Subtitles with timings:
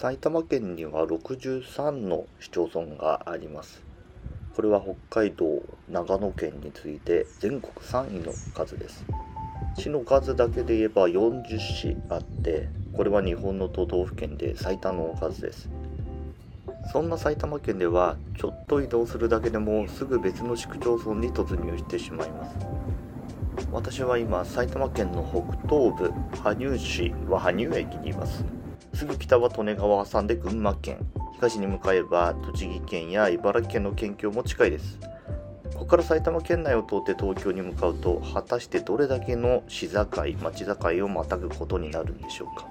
[0.00, 3.82] 埼玉県には63の市町村があります。
[4.56, 9.04] これは北海道長野県に次いで全国3位の数です。
[9.76, 15.68] 市の数だけで言えば40市あってこれは日本の都道府県で最多の数です。
[16.90, 22.56] そんな埼玉県ではちょっと移動するだけでもすぐ別の市区町村に突入してしまいます。
[23.70, 26.10] 私は今埼玉県の北東部
[26.42, 28.42] 羽生市は羽生駅にいます。
[28.94, 30.98] すぐ北は利根川を挟んで群馬県。
[31.34, 34.98] 東に向かえば栃木県や茨城県の県境も近いです。
[35.72, 42.66] ここから埼玉県内を通って東京に向かうと果たしてどれだけの市境町境をまたぐことになるんでしょうか。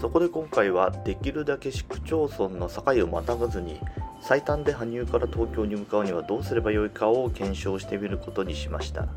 [0.00, 3.80] そこで今回はできるだけ市区町村の境をまたがずに
[4.20, 9.08] 最短で羽生から東京に向かうにはどうすればよいかを検証してみることにしました。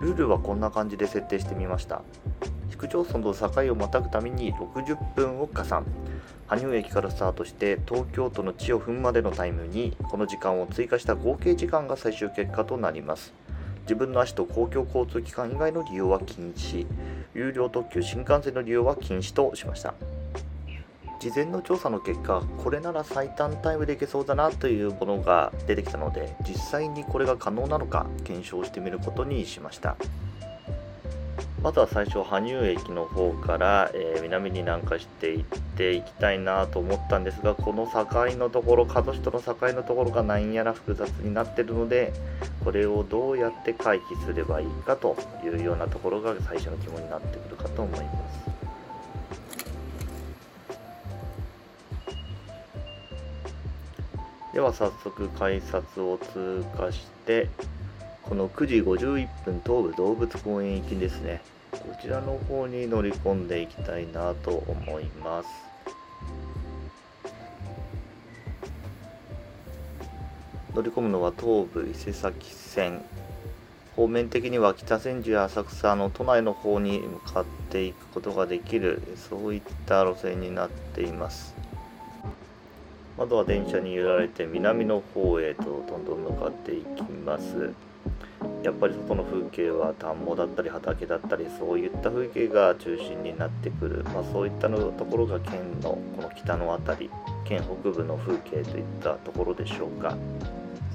[0.00, 2.02] ルールはこんな感じで設定してみました。
[2.74, 5.86] 市区町村と境をまたぐために60分を加算。
[6.48, 13.32] 羽生駅からスタートして東京都の地を踏むまでのタイムにこの時間を追加した合計時間が最終結果となります。
[13.82, 16.84] 自分の足と公共交通機関以外の利用は禁止。
[17.32, 19.94] 有料特急新幹線の利用は禁止としました。
[21.20, 29.96] 事前の調査の結果これなら最短タイムでいけそうだなというものが出てきたので実際にこれが可能なのか検証してみることにしました。
[31.64, 42.12] まずは最初羽生駅の方から、えー、南に南下していっていきたいなと思ったんですがこの境のところ加須市との境のところが何やら複雑になってるので
[42.62, 48.64] これをどうやって回避すればいいかというようなところが最初の疑問になってくるかと思います。
[54.52, 57.48] では早速改札を通過して
[58.26, 61.42] この9時51分東武動物公園行きですね。
[61.72, 65.48] こちらの方に乗り込んでいきたいなと思います。
[70.74, 73.02] 乗り込むのは東武伊勢崎線。
[73.94, 81.54] 方面的には北千住や浅草の都内の方に向かっていくことができるそういった路線になっています。
[83.18, 87.72] 窓は電車に揺られて南の方へとどんどん向かっていきます。
[88.62, 97.10] やっぱり外の風景は田んぼだったり畑だったりそういった風景が中心になってくる、まあ、そういったのところが県のこの北の辺り
[97.44, 100.16] 県北部の風景といったところでしょうか。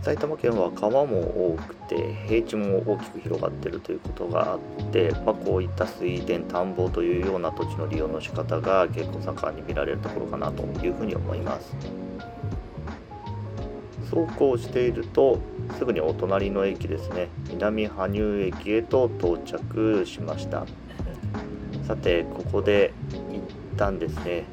[0.01, 4.59] 埼玉県は川も多くて平地も大きく広がってるということがあっ
[4.91, 11.75] て、まあ、こういった水田田んぼというような土地の利用の仕方が結構盛んに見られるところかなというふうに思います。
[14.09, 15.39] そうこうしていると
[15.77, 20.65] すぐにお隣の駅ですね南羽生駅へと到着しました。
[21.85, 22.93] さてここで
[23.31, 23.41] 一
[23.77, 24.45] 旦ですね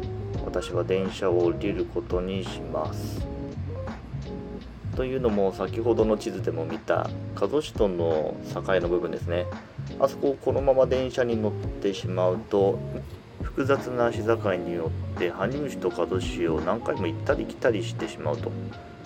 [0.44, 3.26] 私は電車を降りることにします。
[4.94, 9.46] というのも先ほどの地図でも見た加須市との境の部分ですね。
[10.00, 12.78] あそこをこのまま電車に乗ってしまうと
[13.42, 18.50] 複雑な市境によって羽生市と加須市を何回も行ったり来たりしてしまうと。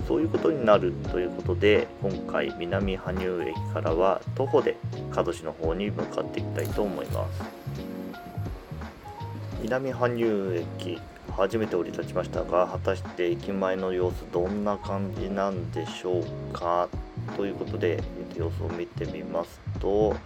[0.06, 4.76] そういうことになるということで今回南羽生駅からは徒歩で
[5.12, 7.42] 加須市の方に向かっていきたいと思います。
[9.62, 11.00] 南羽生駅
[11.36, 16.88] 初めて降り立ちましたが果たして駅前の様子どんな感じなんでしょうか？
[17.36, 18.02] ということで
[18.36, 20.16] 様子を見てみますと、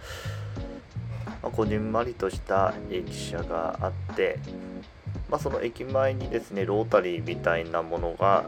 [1.43, 4.39] まあ、こじんまりとした駅舎があって、
[5.29, 8.45] まあ、その駅前にですねロータリーみたいなものが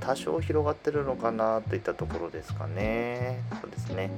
[0.00, 3.42] 多少広がってるのかなといったところですかね。
[3.60, 4.10] そうですね。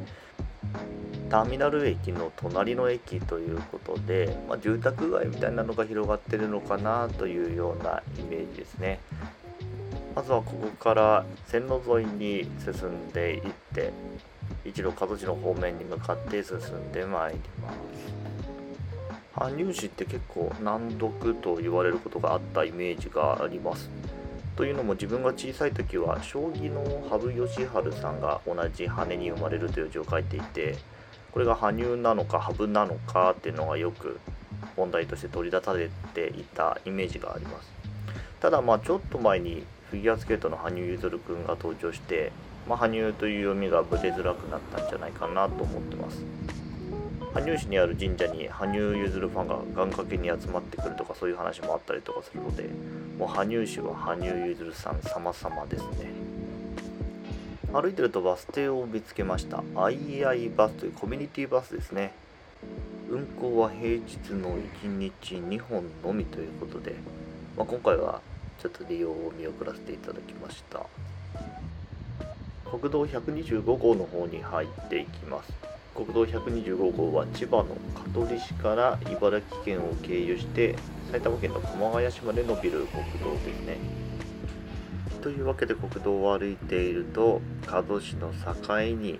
[1.29, 9.01] ターミナル駅の隣の駅ということで、まあ、住宅街みたいなのが広がってるのかなというようなイメージですね。
[10.15, 13.93] まずはここから線路沿いに進んでいって
[14.65, 18.23] 一路門地の方面に向かって進んでまいります。
[19.35, 23.89] 羽生市って結構難読と言われることがあったイメージがあります。
[24.63, 30.77] というのも自分が小さい時は将棋の羽生善治さんが同じ羽に生まれるという字を書いていて
[31.33, 34.21] これが羽生なのか羽生なのかっていうのがよく
[34.77, 37.73] 問題として取り出されていたイメージがあります。
[38.39, 42.31] ただまあちょっと前にフィギュアスケートの羽生結弦君が登場して、
[42.69, 46.23] まあ、羽生という読みがぶれづらくなったんじゃないかなと思ってます。
[47.35, 52.69] 羽生市にある神社に羽生結弦ファンが願掛けに集まってくるとかそういう話もあったりとかするので
[53.19, 56.13] もう羽生市は羽生結弦さん様々ですね。
[57.73, 59.65] 歩いてるとバス停を見つけました。
[59.77, 62.13] アイアイバスというコミュニティバスですね。
[63.09, 66.95] 運行は平日の1日2本のみということで
[67.57, 68.21] まあ、今回は
[68.61, 70.87] ちょっと利用を見送らせていただきました。
[72.71, 75.72] 国道125号の方に入っていきます。
[75.95, 80.75] 国道125号は千葉の香取市から茨城県を経由して
[81.11, 83.77] 埼玉県の熊谷市まで伸びる国道ですね。
[85.21, 89.19] というわけで国道を歩いていると加須市の境に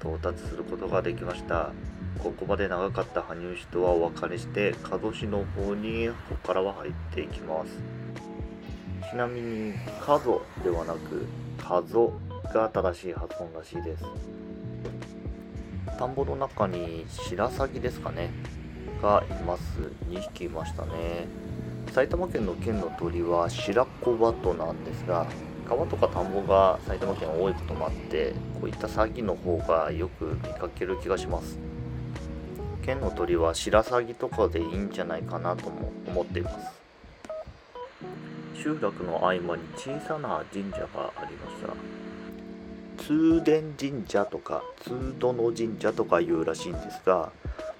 [0.00, 1.72] 到達することができました。
[2.18, 7.70] ここまで長かった羽生市とはお別れして加須市の方にここからは入っていきます。
[9.10, 11.26] ちなみに「加須」ではなく
[11.62, 12.10] 「加須」
[12.52, 14.04] が正しい発音らしいです。
[15.98, 18.30] 田んぼの中に白鷺ですかね。
[19.02, 19.62] がいます。
[20.08, 21.26] 2匹いましたね。
[21.92, 25.26] 埼玉県の県の鳥は白子バトなんですが
[25.66, 31.58] 川とか田んぼが埼玉県多いこともあってこういった鷺の方がよく見かける気がします。
[32.84, 36.56] 県の鳥は白鷺とかでいいんじゃないかなとも思っています。
[38.54, 42.05] 集落の合間に小さな神社がありました。
[42.98, 47.30] 通伝神社とか通殿神社とかいうらしいんですが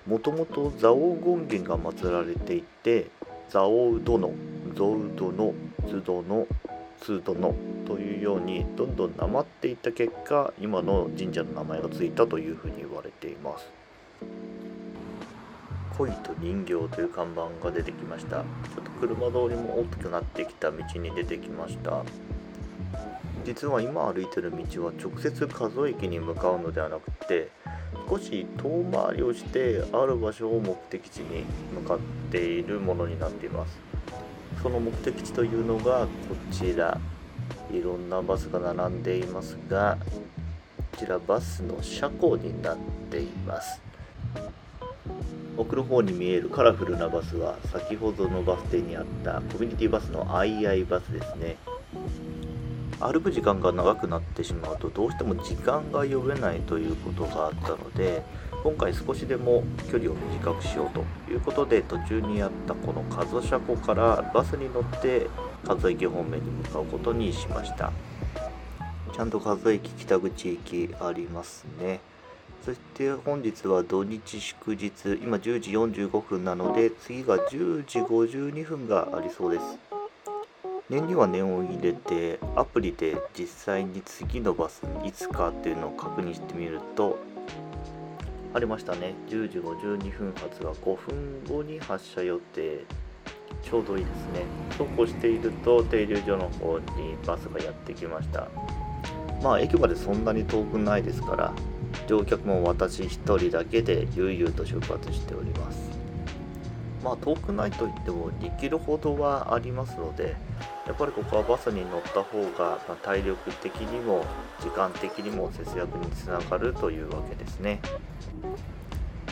[0.06, 1.16] もともと蔵王
[1.48, 3.10] 権現が祀られていて
[3.50, 4.32] 蔵王殿
[4.74, 5.54] 蔵王殿
[5.88, 6.46] 津殿
[7.00, 7.54] 通殿
[7.86, 13.66] というようにどんどんなまっていった結果今の神社の名前がついたというふうに言われています。
[15.96, 18.36] 恋と人形という看板が出てきました。
[18.36, 22.02] ちょっと車通りも大きくなってきた道に出てきました。
[23.46, 27.48] 実は今歩いてる道は直接加須駅に向かうのではなくて
[28.08, 31.98] 少し遠回りをしてある場所を目的地に向かっ
[32.31, 33.78] ているものになっています。
[34.62, 36.08] その目的地というのがこ
[36.52, 37.00] ちら。
[37.72, 39.98] いろんなバスが並んでいますが
[40.93, 42.76] こちらバスの車庫になっ
[43.10, 43.81] ています。
[45.58, 51.56] 奥の方に見えるカラフルなバスは先ほどのバス停にあったコミュニティバスの II バスですね。
[53.00, 58.22] 歩く時間が長くなってしまうとどうしても時間が読めないということがあったので
[58.62, 65.28] 今回少しでも距離を短くしようということで途中にあったこの加須車庫からバスに乗って
[65.64, 67.93] 加須駅方面に向かうことにしました。
[69.16, 72.00] ちゃんと加須駅北口駅ありますね。
[72.64, 74.90] そして本日は土日祝日。
[75.22, 79.85] 今10時45分なので次が10時52分がありそうです。
[80.88, 87.18] 念には念を入れてアプリで実際に次のバスにいつかっていうのを確認してみると
[88.54, 89.14] ありましたね。
[89.28, 92.84] 10時52分発は5分後に発車予定。
[93.62, 94.44] ちょうどいいですね。
[94.78, 98.48] そうこうしていると停留所の方にバスがやってきました。
[99.42, 101.52] まあ駅までそんなに遠くないですから
[102.06, 105.90] 乗客も私1人だけで悠々と出発しております。
[107.02, 110.36] まあ遠くないといっても2キロほどはありますので
[110.86, 114.24] やっぱりここはバスに乗った方が、ま体力的にも
[114.60, 117.80] 時間的にも節約につながるというわけですね。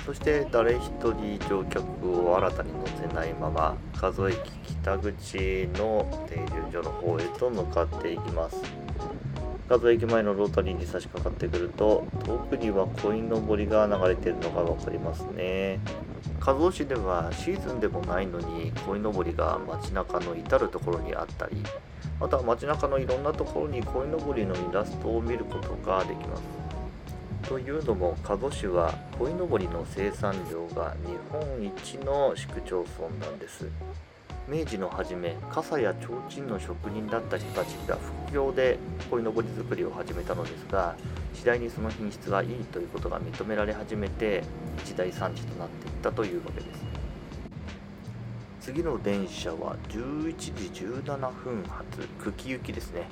[0.05, 4.39] そして誰一人乗客を新たに乗せないまま数駅
[4.83, 8.84] 北口の停留所の方へと向かっていきます。
[9.69, 15.81] 数駅前のロータリーに差し掛かってくると遠くには鯉のぼりが流れているのが分かりますね。
[16.41, 21.57] 加須市ではシーズンでもないのに鯉のぼりが街中の至る所にあったり
[22.21, 26.43] また街中のいろんなところに鯉のぼりのイラストを見ることができます。
[27.49, 33.69] というのも加須市は鯉のぼりの生産量が日本一の市区町村なんです。
[34.47, 37.97] 明治の初め傘や提灯の職人だった人たちが
[38.29, 38.79] 副業で
[39.11, 40.95] 鯉のぼり作りを始めたのですが
[41.33, 44.43] 次第にその品質がいいということが認められ始めて
[44.85, 46.85] 一大産地となっていったというわけです。
[48.61, 50.53] 次の電車は11時
[50.85, 53.09] 17分発久喜行きですね。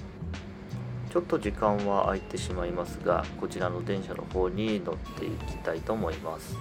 [1.11, 6.57] ちょっと時間は空いてしまいますがこちらの電車の方に乗っていきたいと思います。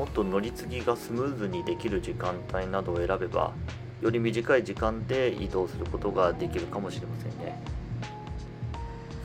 [0.00, 3.52] もっと乗り継ぎがスムーズにできる時間帯などを選べば
[4.00, 7.60] より短い時間で移動することができるかもしれませんね。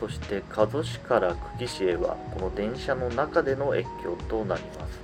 [0.01, 4.99] そして加須市から久喜市へはこの電車の中での越境となります。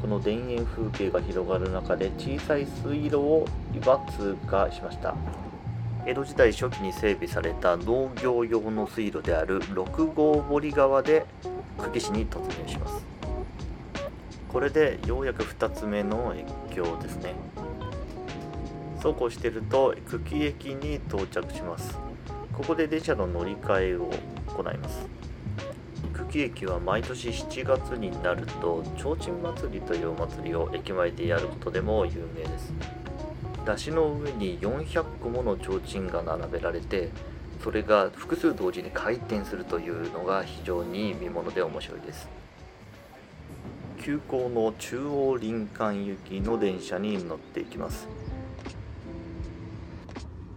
[0.00, 5.14] この田園風景が広がる中で小さい水路を今通過しました。
[6.06, 11.26] 江戸時代初期に整備された農業用の水路である六号堀川で
[11.76, 13.13] 久喜市に突入します。
[14.54, 17.34] これでようやく2つ目の越境ですね。
[19.02, 21.98] そうこうしてると久喜駅に到着します。
[22.52, 24.08] ここで電車の乗り換えを
[24.56, 25.08] 行います。
[26.12, 32.72] 久喜駅は毎年7月になると提灯祭りというお祭りを駅前でやることでも有名です。
[33.66, 37.10] 出汁の上に400個もの提灯が並べられて
[37.60, 42.43] それが複数同時に回転するというのが非常に見もので面白いです。
[44.04, 48.06] 急行の中央林間行きの電車に乗っていきます。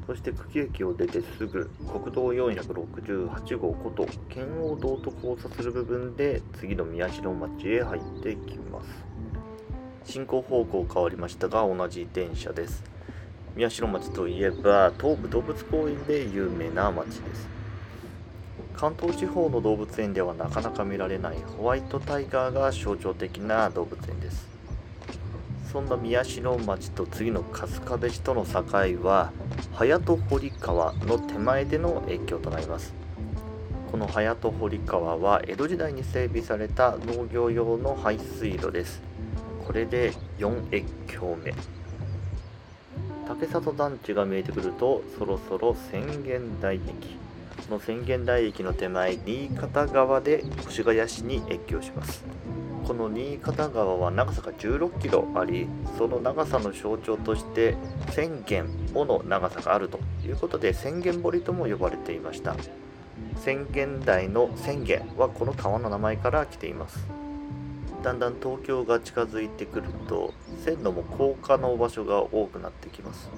[0.06, 10.12] そして久喜駅を出てすぐ国道468号こと圏央道と交差する部分で次の宮代町へ入っていきます。
[10.12, 12.84] 進行方向変わりましたが同じ電車です。
[13.56, 17.57] 宮代町といえば東武動物公園で有名な町です。
[18.78, 24.48] 関東地方の動物園ではなかなか見られないホワイトタイガーが象徴的な動物園です。
[25.72, 28.62] そんな宮代町と次の春日部市との境
[29.04, 29.32] は
[29.74, 32.94] 隼人堀川の手前での越境となります。
[33.92, 39.02] この隼人堀川は江戸時代に整備された農業用の排水路です。
[39.66, 41.52] これで4越境目。
[43.28, 47.27] 竹里団地が見えてくるとそろそろ浅間台駅
[47.66, 52.24] その浅間台駅の手前新潟川で越谷市に越境します。
[52.88, 57.76] この新潟川は長さが16キロありその長さの象徴として
[58.12, 62.56] 1000軒もの長さがあるということで千軒堀とも呼ばれていました。
[63.36, 67.06] 千軒台の千軒はこの川の名前から来ています。
[68.04, 70.34] だんだん東京が近づいてくると
[70.64, 73.30] 線路も高架の場所が多くなってきます。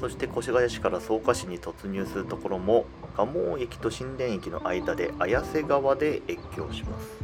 [0.00, 2.86] そして越谷市から草加市に突入するところも
[3.16, 3.26] 蒲
[3.56, 7.18] 生駅と新田駅の間で綾瀬川で越境します。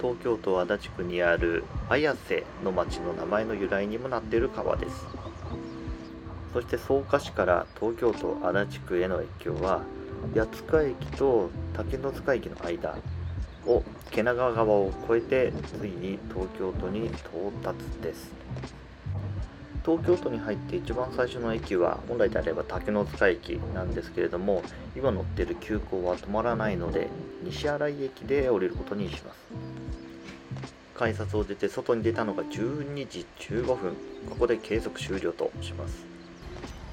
[0.00, 5.06] 東京都足立区にある綾瀬の町の名前の由来にもなっている川です。
[6.52, 9.82] そして草加市から東京都足立区への越境は
[10.34, 12.96] 八塚駅と竹の塚駅の間
[13.66, 18.41] を毛長川を越えてついに東京都に到達です。
[19.84, 24.62] 東京都に入って一番最初の駅は本来であれば竹の塚駅なんですけれども
[24.96, 27.08] 今乗ってる急行は止まらないので
[27.42, 29.38] 西新井駅で降りることにします。
[30.94, 33.96] 改札を出て外に出たのが12時15分
[34.28, 36.04] ここで計測終了とします。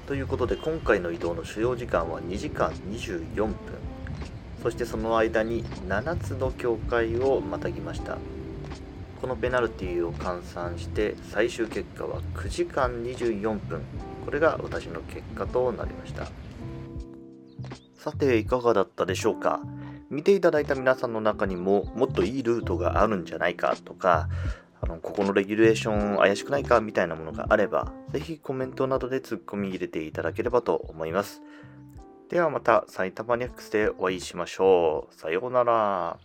[0.08, 3.54] ということで今回の移動の所要時間は2時間24分。
[4.62, 8.18] そしてその間に7つの境界をまたぎました。
[9.20, 13.82] このペナルティを換算して最終結果は9時間24分
[14.24, 16.28] これが私の結果となりました
[17.94, 19.60] さていかがだったでしょうか？
[20.08, 24.28] 見ていただいた皆さんの中にももっといいルートがあるんじゃないかとか
[24.80, 31.42] あのここのレギュレーション怪しくないかみたいなものがあればぜひコメントなどでツッコミ入れていただければと思います
[32.30, 35.14] ではまた埼玉ニャックスでお会いしましょう。
[35.14, 36.16] さようなら。